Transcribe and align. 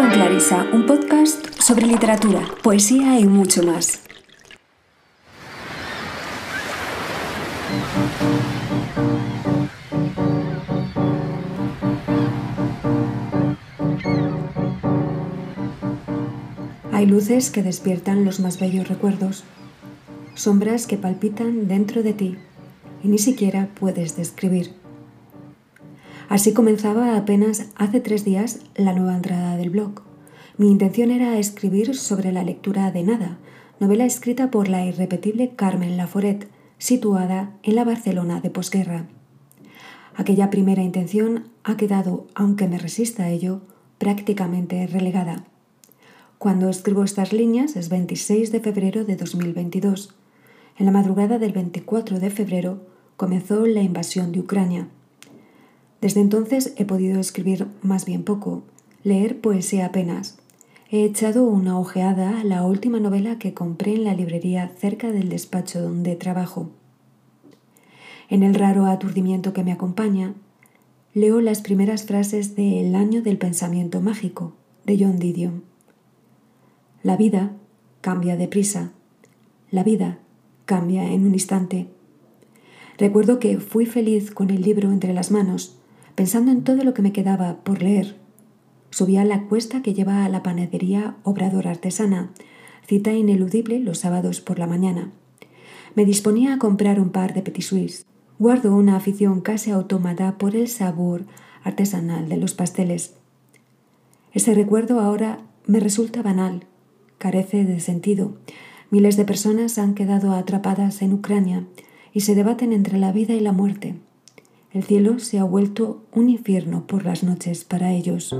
con 0.00 0.08
Clarisa, 0.08 0.66
un 0.72 0.86
podcast 0.86 1.60
sobre 1.60 1.86
literatura, 1.86 2.40
poesía 2.62 3.20
y 3.20 3.26
mucho 3.26 3.62
más. 3.62 4.00
Hay 16.92 17.04
luces 17.04 17.50
que 17.50 17.62
despiertan 17.62 18.24
los 18.24 18.40
más 18.40 18.58
bellos 18.58 18.88
recuerdos, 18.88 19.44
sombras 20.34 20.86
que 20.86 20.96
palpitan 20.96 21.68
dentro 21.68 22.02
de 22.02 22.14
ti 22.14 22.38
y 23.02 23.08
ni 23.08 23.18
siquiera 23.18 23.68
puedes 23.78 24.16
describir. 24.16 24.79
Así 26.30 26.52
comenzaba 26.52 27.16
apenas 27.16 27.66
hace 27.74 27.98
tres 27.98 28.24
días 28.24 28.60
la 28.76 28.92
nueva 28.92 29.16
entrada 29.16 29.56
del 29.56 29.70
blog. 29.70 30.02
Mi 30.58 30.70
intención 30.70 31.10
era 31.10 31.36
escribir 31.40 31.96
sobre 31.96 32.30
la 32.30 32.44
lectura 32.44 32.92
de 32.92 33.02
Nada, 33.02 33.38
novela 33.80 34.04
escrita 34.04 34.48
por 34.48 34.68
la 34.68 34.86
irrepetible 34.86 35.56
Carmen 35.56 35.96
Laforet, 35.96 36.48
situada 36.78 37.50
en 37.64 37.74
la 37.74 37.82
Barcelona 37.82 38.40
de 38.40 38.48
posguerra. 38.48 39.08
Aquella 40.14 40.50
primera 40.50 40.84
intención 40.84 41.48
ha 41.64 41.76
quedado, 41.76 42.28
aunque 42.36 42.68
me 42.68 42.78
resista 42.78 43.24
a 43.24 43.30
ello, 43.30 43.62
prácticamente 43.98 44.86
relegada. 44.86 45.42
Cuando 46.38 46.68
escribo 46.68 47.02
estas 47.02 47.32
líneas 47.32 47.74
es 47.74 47.88
26 47.88 48.52
de 48.52 48.60
febrero 48.60 49.04
de 49.04 49.16
2022. 49.16 50.14
En 50.78 50.86
la 50.86 50.92
madrugada 50.92 51.40
del 51.40 51.50
24 51.50 52.20
de 52.20 52.30
febrero 52.30 52.86
comenzó 53.16 53.66
la 53.66 53.82
invasión 53.82 54.30
de 54.30 54.38
Ucrania. 54.38 54.86
Desde 56.00 56.20
entonces 56.20 56.72
he 56.76 56.84
podido 56.84 57.20
escribir 57.20 57.66
más 57.82 58.06
bien 58.06 58.24
poco, 58.24 58.62
leer 59.04 59.40
poesía 59.40 59.86
apenas. 59.86 60.38
He 60.90 61.04
echado 61.04 61.44
una 61.44 61.78
ojeada 61.78 62.40
a 62.40 62.44
la 62.44 62.64
última 62.64 63.00
novela 63.00 63.38
que 63.38 63.54
compré 63.54 63.94
en 63.94 64.04
la 64.04 64.14
librería 64.14 64.72
cerca 64.78 65.12
del 65.12 65.28
despacho 65.28 65.80
donde 65.80 66.16
trabajo. 66.16 66.70
En 68.28 68.42
el 68.42 68.54
raro 68.54 68.86
aturdimiento 68.86 69.52
que 69.52 69.62
me 69.62 69.72
acompaña, 69.72 70.34
leo 71.14 71.40
las 71.40 71.60
primeras 71.60 72.04
frases 72.04 72.56
de 72.56 72.80
El 72.80 72.94
año 72.94 73.22
del 73.22 73.38
pensamiento 73.38 74.00
mágico 74.00 74.54
de 74.84 74.98
John 74.98 75.18
Didion. 75.18 75.64
La 77.02 77.16
vida 77.16 77.52
cambia 78.00 78.36
deprisa. 78.36 78.92
La 79.70 79.84
vida 79.84 80.18
cambia 80.64 81.12
en 81.12 81.26
un 81.26 81.34
instante. 81.34 81.88
Recuerdo 82.98 83.38
que 83.38 83.58
fui 83.58 83.86
feliz 83.86 84.30
con 84.30 84.50
el 84.50 84.62
libro 84.62 84.90
entre 84.92 85.12
las 85.12 85.30
manos 85.30 85.79
pensando 86.20 86.52
en 86.52 86.64
todo 86.64 86.84
lo 86.84 86.92
que 86.92 87.00
me 87.00 87.14
quedaba 87.14 87.64
por 87.64 87.80
leer. 87.80 88.14
Subí 88.90 89.16
a 89.16 89.24
la 89.24 89.44
cuesta 89.44 89.80
que 89.80 89.94
lleva 89.94 90.26
a 90.26 90.28
la 90.28 90.42
panadería 90.42 91.16
Obrador 91.22 91.66
Artesana, 91.66 92.30
cita 92.86 93.14
ineludible 93.14 93.78
los 93.78 94.00
sábados 94.00 94.42
por 94.42 94.58
la 94.58 94.66
mañana. 94.66 95.12
Me 95.94 96.04
disponía 96.04 96.52
a 96.52 96.58
comprar 96.58 97.00
un 97.00 97.08
par 97.08 97.32
de 97.32 97.40
petit 97.40 97.62
suisse. 97.64 98.04
Guardo 98.38 98.76
una 98.76 98.96
afición 98.96 99.40
casi 99.40 99.70
autómata 99.70 100.36
por 100.36 100.56
el 100.56 100.68
sabor 100.68 101.24
artesanal 101.64 102.28
de 102.28 102.36
los 102.36 102.52
pasteles. 102.52 103.14
Ese 104.34 104.52
recuerdo 104.52 105.00
ahora 105.00 105.38
me 105.66 105.80
resulta 105.80 106.20
banal, 106.20 106.66
carece 107.16 107.64
de 107.64 107.80
sentido. 107.80 108.36
Miles 108.90 109.16
de 109.16 109.24
personas 109.24 109.78
han 109.78 109.94
quedado 109.94 110.34
atrapadas 110.34 111.00
en 111.00 111.14
Ucrania 111.14 111.64
y 112.12 112.20
se 112.20 112.34
debaten 112.34 112.74
entre 112.74 112.98
la 112.98 113.10
vida 113.10 113.32
y 113.32 113.40
la 113.40 113.52
muerte. 113.52 113.94
El 114.72 114.84
cielo 114.84 115.18
se 115.18 115.40
ha 115.40 115.42
vuelto 115.42 116.04
un 116.12 116.30
infierno 116.30 116.86
por 116.86 117.04
las 117.04 117.24
noches 117.24 117.64
para 117.64 117.90
ellos. 117.90 118.32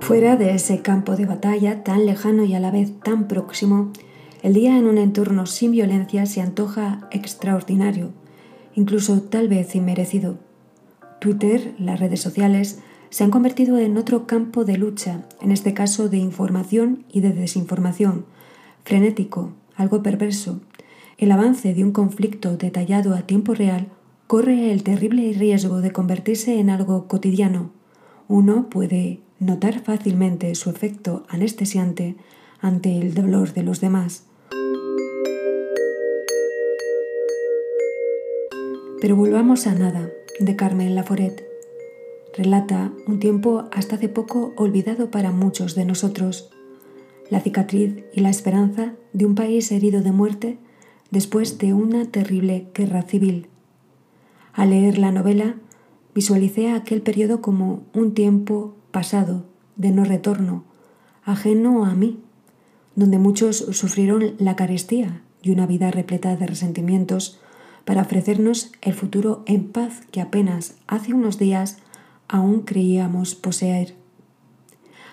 Fuera 0.00 0.36
de 0.36 0.54
ese 0.54 0.80
campo 0.80 1.16
de 1.16 1.26
batalla 1.26 1.84
tan 1.84 2.06
lejano 2.06 2.44
y 2.44 2.54
a 2.54 2.60
la 2.60 2.70
vez 2.70 2.98
tan 3.00 3.28
próximo, 3.28 3.92
el 4.42 4.54
día 4.54 4.78
en 4.78 4.86
un 4.86 4.96
entorno 4.96 5.44
sin 5.44 5.72
violencia 5.72 6.24
se 6.24 6.40
antoja 6.40 7.08
extraordinario, 7.10 8.10
incluso 8.74 9.20
tal 9.20 9.48
vez 9.48 9.74
inmerecido. 9.74 10.38
Twitter, 11.20 11.74
las 11.78 12.00
redes 12.00 12.22
sociales, 12.22 12.80
se 13.10 13.24
han 13.24 13.30
convertido 13.30 13.78
en 13.78 13.98
otro 13.98 14.26
campo 14.26 14.64
de 14.64 14.78
lucha, 14.78 15.24
en 15.40 15.50
este 15.50 15.74
caso 15.74 16.08
de 16.08 16.18
información 16.18 17.04
y 17.12 17.20
de 17.20 17.32
desinformación, 17.32 18.24
frenético, 18.84 19.50
algo 19.74 20.02
perverso. 20.02 20.60
El 21.18 21.32
avance 21.32 21.74
de 21.74 21.84
un 21.84 21.92
conflicto 21.92 22.56
detallado 22.56 23.14
a 23.14 23.22
tiempo 23.22 23.52
real 23.52 23.88
corre 24.28 24.72
el 24.72 24.84
terrible 24.84 25.32
riesgo 25.36 25.80
de 25.80 25.90
convertirse 25.90 26.60
en 26.60 26.70
algo 26.70 27.08
cotidiano. 27.08 27.70
Uno 28.28 28.70
puede 28.70 29.18
notar 29.40 29.80
fácilmente 29.80 30.54
su 30.54 30.70
efecto 30.70 31.24
anestesiante 31.28 32.14
ante 32.60 32.96
el 32.96 33.12
dolor 33.12 33.54
de 33.54 33.64
los 33.64 33.80
demás. 33.80 34.24
Pero 39.00 39.16
volvamos 39.16 39.66
a 39.66 39.74
nada, 39.74 40.10
de 40.38 40.56
Carmen 40.56 40.94
Laforet 40.94 41.49
relata 42.40 42.90
un 43.06 43.18
tiempo 43.18 43.68
hasta 43.70 43.96
hace 43.96 44.08
poco 44.08 44.54
olvidado 44.56 45.10
para 45.10 45.30
muchos 45.30 45.74
de 45.74 45.84
nosotros, 45.84 46.48
la 47.28 47.40
cicatriz 47.40 48.02
y 48.14 48.20
la 48.20 48.30
esperanza 48.30 48.94
de 49.12 49.26
un 49.26 49.34
país 49.34 49.70
herido 49.70 50.00
de 50.00 50.10
muerte 50.10 50.58
después 51.10 51.58
de 51.58 51.74
una 51.74 52.06
terrible 52.06 52.68
guerra 52.74 53.02
civil. 53.02 53.48
Al 54.54 54.70
leer 54.70 54.96
la 54.96 55.12
novela, 55.12 55.56
visualicé 56.14 56.70
aquel 56.70 57.02
periodo 57.02 57.42
como 57.42 57.82
un 57.92 58.14
tiempo 58.14 58.74
pasado, 58.90 59.44
de 59.76 59.90
no 59.90 60.04
retorno, 60.04 60.64
ajeno 61.24 61.84
a 61.84 61.94
mí, 61.94 62.20
donde 62.96 63.18
muchos 63.18 63.58
sufrieron 63.58 64.34
la 64.38 64.56
carestía 64.56 65.20
y 65.42 65.50
una 65.50 65.66
vida 65.66 65.90
repleta 65.90 66.34
de 66.36 66.46
resentimientos 66.46 67.38
para 67.84 68.00
ofrecernos 68.00 68.72
el 68.80 68.94
futuro 68.94 69.42
en 69.44 69.68
paz 69.68 70.00
que 70.10 70.22
apenas 70.22 70.76
hace 70.86 71.12
unos 71.12 71.38
días 71.38 71.78
aún 72.30 72.60
creíamos 72.60 73.34
poseer. 73.34 73.96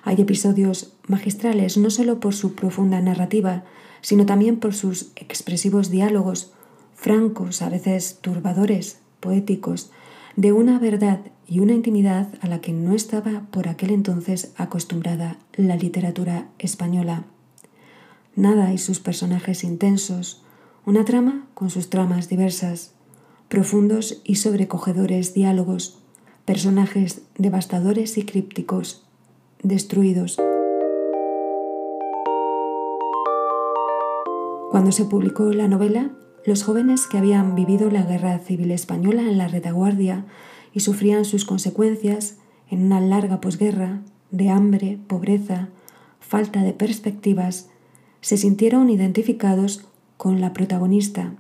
Hay 0.03 0.21
episodios 0.21 0.93
magistrales 1.07 1.75
no 1.75 1.89
solo 1.89 2.19
por 2.19 2.35
su 2.35 2.53
profunda 2.53 3.01
narrativa, 3.01 3.65
sino 4.01 4.25
también 4.25 4.57
por 4.57 4.75
sus 4.75 5.11
expresivos 5.15 5.89
diálogos, 5.89 6.53
francos, 6.95 7.63
a 7.63 7.69
veces 7.69 8.19
turbadores, 8.21 8.99
poéticos, 9.19 9.91
de 10.35 10.51
una 10.51 10.77
verdad 10.77 11.19
y 11.47 11.59
una 11.59 11.73
intimidad 11.73 12.29
a 12.41 12.47
la 12.47 12.61
que 12.61 12.71
no 12.71 12.93
estaba 12.93 13.47
por 13.51 13.67
aquel 13.67 13.89
entonces 13.89 14.53
acostumbrada 14.55 15.39
la 15.55 15.75
literatura 15.75 16.49
española. 16.59 17.25
Nada 18.35 18.71
y 18.73 18.77
sus 18.77 18.99
personajes 18.99 19.63
intensos, 19.63 20.43
una 20.85 21.03
trama 21.03 21.47
con 21.55 21.71
sus 21.71 21.89
tramas 21.89 22.29
diversas, 22.29 22.93
profundos 23.49 24.21
y 24.23 24.35
sobrecogedores 24.35 25.33
diálogos, 25.33 25.97
personajes 26.47 27.23
devastadores 27.37 28.17
y 28.17 28.23
crípticos, 28.23 29.03
destruidos. 29.63 30.37
Cuando 34.71 34.93
se 34.93 35.03
publicó 35.03 35.51
la 35.51 35.67
novela, 35.67 36.11
los 36.45 36.63
jóvenes 36.63 37.05
que 37.05 37.17
habían 37.17 37.53
vivido 37.53 37.91
la 37.91 38.03
guerra 38.03 38.39
civil 38.39 38.71
española 38.71 39.23
en 39.23 39.37
la 39.37 39.49
retaguardia 39.49 40.23
y 40.71 40.79
sufrían 40.79 41.25
sus 41.25 41.43
consecuencias 41.43 42.37
en 42.71 42.85
una 42.85 43.01
larga 43.01 43.41
posguerra 43.41 43.99
de 44.31 44.49
hambre, 44.49 44.99
pobreza, 45.05 45.67
falta 46.21 46.61
de 46.63 46.71
perspectivas, 46.71 47.67
se 48.21 48.37
sintieron 48.37 48.89
identificados 48.89 49.83
con 50.15 50.39
la 50.39 50.53
protagonista 50.53 51.33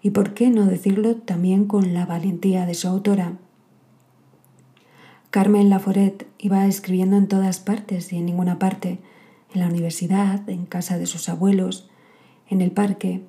y, 0.00 0.10
por 0.10 0.32
qué 0.32 0.48
no 0.48 0.64
decirlo, 0.64 1.16
también 1.16 1.66
con 1.66 1.92
la 1.92 2.06
valentía 2.06 2.64
de 2.64 2.72
su 2.72 2.88
autora. 2.88 3.36
Carmen 5.34 5.68
Laforet 5.68 6.28
iba 6.38 6.64
escribiendo 6.64 7.16
en 7.16 7.26
todas 7.26 7.58
partes 7.58 8.12
y 8.12 8.18
en 8.18 8.24
ninguna 8.24 8.60
parte, 8.60 9.00
en 9.52 9.62
la 9.62 9.66
universidad, 9.66 10.48
en 10.48 10.64
casa 10.64 10.96
de 10.96 11.06
sus 11.06 11.28
abuelos, 11.28 11.90
en 12.48 12.60
el 12.60 12.70
parque. 12.70 13.20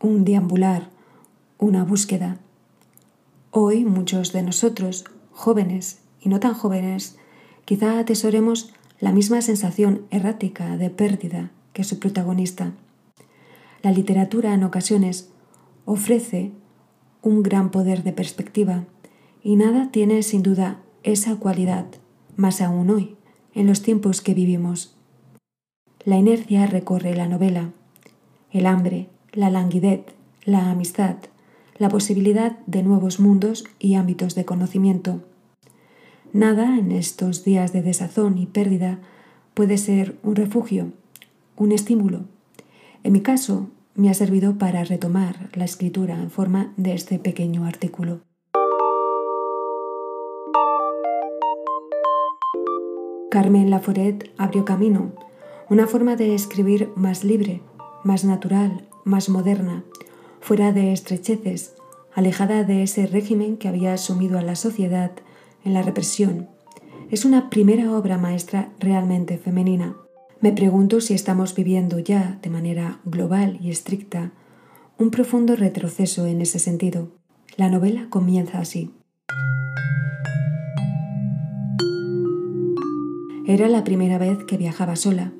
Un 0.00 0.24
deambular, 0.24 0.88
una 1.58 1.84
búsqueda. 1.84 2.38
Hoy 3.52 3.84
muchos 3.84 4.32
de 4.32 4.42
nosotros, 4.42 5.04
jóvenes 5.30 6.00
y 6.20 6.28
no 6.28 6.40
tan 6.40 6.54
jóvenes, 6.54 7.18
quizá 7.64 8.00
atesoremos 8.00 8.74
la 8.98 9.12
misma 9.12 9.42
sensación 9.42 10.06
errática 10.10 10.76
de 10.76 10.90
pérdida 10.90 11.52
que 11.72 11.84
su 11.84 12.00
protagonista. 12.00 12.72
La 13.82 13.92
literatura 13.92 14.54
en 14.54 14.64
ocasiones 14.64 15.30
ofrece 15.84 16.50
un 17.22 17.44
gran 17.44 17.70
poder 17.70 18.02
de 18.02 18.12
perspectiva 18.12 18.86
y 19.42 19.56
nada 19.56 19.90
tiene 19.90 20.22
sin 20.22 20.42
duda 20.42 20.80
esa 21.02 21.36
cualidad, 21.36 21.86
más 22.36 22.60
aún 22.60 22.90
hoy, 22.90 23.16
en 23.54 23.66
los 23.66 23.82
tiempos 23.82 24.20
que 24.20 24.34
vivimos. 24.34 24.96
La 26.04 26.16
inercia 26.16 26.66
recorre 26.66 27.14
la 27.14 27.28
novela. 27.28 27.72
El 28.50 28.66
hambre, 28.66 29.08
la 29.32 29.50
languidez, 29.50 30.04
la 30.44 30.70
amistad, 30.70 31.16
la 31.76 31.88
posibilidad 31.88 32.58
de 32.66 32.82
nuevos 32.82 33.20
mundos 33.20 33.64
y 33.78 33.94
ámbitos 33.94 34.34
de 34.34 34.44
conocimiento. 34.44 35.22
Nada 36.32 36.78
en 36.78 36.92
estos 36.92 37.44
días 37.44 37.72
de 37.72 37.82
desazón 37.82 38.38
y 38.38 38.46
pérdida 38.46 38.98
puede 39.54 39.78
ser 39.78 40.16
un 40.22 40.36
refugio, 40.36 40.92
un 41.56 41.72
estímulo. 41.72 42.24
En 43.02 43.12
mi 43.12 43.20
caso, 43.20 43.68
me 43.94 44.10
ha 44.10 44.14
servido 44.14 44.58
para 44.58 44.84
retomar 44.84 45.50
la 45.54 45.64
escritura 45.64 46.14
en 46.14 46.30
forma 46.30 46.72
de 46.76 46.94
este 46.94 47.18
pequeño 47.18 47.64
artículo. 47.64 48.20
Carmen 53.38 53.70
Laforet 53.70 54.32
abrió 54.36 54.64
camino, 54.64 55.12
una 55.70 55.86
forma 55.86 56.16
de 56.16 56.34
escribir 56.34 56.90
más 56.96 57.22
libre, 57.22 57.62
más 58.02 58.24
natural, 58.24 58.88
más 59.04 59.28
moderna, 59.28 59.84
fuera 60.40 60.72
de 60.72 60.92
estrecheces, 60.92 61.76
alejada 62.12 62.64
de 62.64 62.82
ese 62.82 63.06
régimen 63.06 63.56
que 63.56 63.68
había 63.68 63.92
asumido 63.92 64.40
a 64.40 64.42
la 64.42 64.56
sociedad 64.56 65.12
en 65.64 65.72
la 65.72 65.82
represión. 65.82 66.48
Es 67.12 67.24
una 67.24 67.48
primera 67.48 67.96
obra 67.96 68.18
maestra 68.18 68.70
realmente 68.80 69.38
femenina. 69.38 69.94
Me 70.40 70.50
pregunto 70.50 71.00
si 71.00 71.14
estamos 71.14 71.54
viviendo 71.54 72.00
ya, 72.00 72.40
de 72.42 72.50
manera 72.50 72.98
global 73.04 73.60
y 73.62 73.70
estricta, 73.70 74.32
un 74.98 75.12
profundo 75.12 75.54
retroceso 75.54 76.26
en 76.26 76.40
ese 76.40 76.58
sentido. 76.58 77.12
La 77.56 77.68
novela 77.68 78.08
comienza 78.10 78.58
así. 78.58 78.90
Era 83.48 83.66
la 83.70 83.82
primera 83.82 84.18
vez 84.18 84.44
que 84.44 84.58
viajaba 84.58 84.94
sola, 84.94 85.32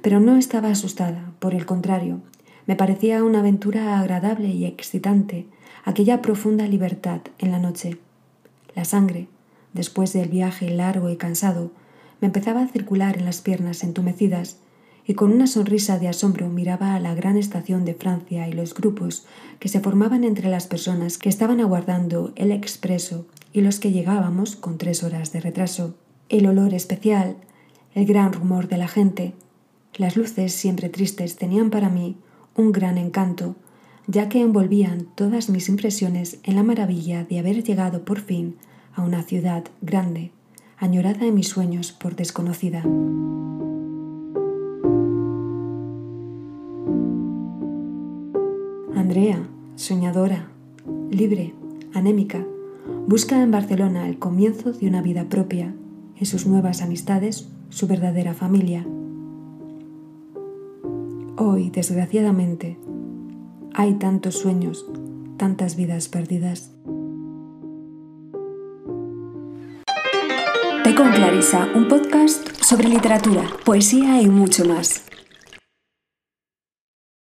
pero 0.00 0.20
no 0.20 0.38
estaba 0.38 0.70
asustada, 0.70 1.34
por 1.38 1.52
el 1.52 1.66
contrario, 1.66 2.22
me 2.66 2.76
parecía 2.76 3.22
una 3.22 3.40
aventura 3.40 4.00
agradable 4.00 4.48
y 4.48 4.64
excitante, 4.64 5.44
aquella 5.84 6.22
profunda 6.22 6.66
libertad 6.66 7.20
en 7.38 7.50
la 7.50 7.58
noche. 7.58 7.98
La 8.74 8.86
sangre, 8.86 9.28
después 9.74 10.14
del 10.14 10.30
viaje 10.30 10.70
largo 10.70 11.10
y 11.10 11.16
cansado, 11.18 11.72
me 12.22 12.28
empezaba 12.28 12.62
a 12.62 12.68
circular 12.68 13.18
en 13.18 13.26
las 13.26 13.42
piernas 13.42 13.84
entumecidas 13.84 14.56
y 15.06 15.12
con 15.12 15.30
una 15.30 15.46
sonrisa 15.46 15.98
de 15.98 16.08
asombro 16.08 16.48
miraba 16.48 16.94
a 16.94 17.00
la 17.00 17.14
gran 17.14 17.36
estación 17.36 17.84
de 17.84 17.92
Francia 17.92 18.48
y 18.48 18.52
los 18.54 18.72
grupos 18.72 19.26
que 19.58 19.68
se 19.68 19.80
formaban 19.80 20.24
entre 20.24 20.48
las 20.48 20.66
personas 20.66 21.18
que 21.18 21.28
estaban 21.28 21.60
aguardando 21.60 22.32
el 22.34 22.50
expreso 22.50 23.26
y 23.52 23.60
los 23.60 23.78
que 23.78 23.92
llegábamos 23.92 24.56
con 24.56 24.78
tres 24.78 25.02
horas 25.02 25.32
de 25.32 25.40
retraso. 25.42 25.96
El 26.28 26.46
olor 26.46 26.74
especial, 26.74 27.36
el 27.94 28.06
gran 28.06 28.32
rumor 28.32 28.68
de 28.68 28.78
la 28.78 28.88
gente, 28.88 29.34
las 29.94 30.16
luces 30.16 30.54
siempre 30.54 30.88
tristes 30.88 31.36
tenían 31.36 31.70
para 31.70 31.90
mí 31.90 32.16
un 32.56 32.72
gran 32.72 32.96
encanto, 32.96 33.56
ya 34.06 34.28
que 34.28 34.40
envolvían 34.40 35.06
todas 35.14 35.50
mis 35.50 35.68
impresiones 35.68 36.38
en 36.44 36.56
la 36.56 36.62
maravilla 36.62 37.24
de 37.24 37.38
haber 37.38 37.62
llegado 37.62 38.04
por 38.04 38.20
fin 38.20 38.56
a 38.94 39.02
una 39.02 39.22
ciudad 39.22 39.64
grande, 39.80 40.30
añorada 40.78 41.26
en 41.26 41.34
mis 41.34 41.48
sueños 41.48 41.92
por 41.92 42.16
desconocida. 42.16 42.82
Andrea, 48.94 49.46
soñadora, 49.76 50.48
libre, 51.10 51.54
anémica, 51.92 52.46
busca 53.06 53.42
en 53.42 53.50
Barcelona 53.50 54.08
el 54.08 54.18
comienzo 54.18 54.72
de 54.72 54.86
una 54.86 55.02
vida 55.02 55.28
propia, 55.28 55.74
en 56.22 56.26
sus 56.26 56.46
nuevas 56.46 56.82
amistades, 56.82 57.48
su 57.68 57.88
verdadera 57.88 58.32
familia. 58.32 58.86
Hoy, 61.36 61.70
desgraciadamente, 61.70 62.78
hay 63.74 63.94
tantos 63.94 64.38
sueños, 64.38 64.86
tantas 65.36 65.74
vidas 65.74 66.06
perdidas. 66.06 66.70
Te 70.84 70.94
con 70.94 71.10
Clarisa, 71.10 71.68
un 71.74 71.88
podcast 71.88 72.48
sobre 72.62 72.88
literatura, 72.88 73.42
poesía 73.64 74.22
y 74.22 74.28
mucho 74.28 74.64
más. 74.64 75.02